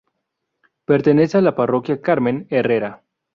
[0.85, 3.03] Pertenece a la Parroquia Carmen Herrera.